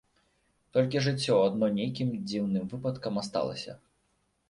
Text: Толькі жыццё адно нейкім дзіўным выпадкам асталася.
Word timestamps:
Толькі 0.77 1.03
жыццё 1.09 1.37
адно 1.51 1.71
нейкім 1.77 2.09
дзіўным 2.27 2.69
выпадкам 2.75 3.25
асталася. 3.27 3.81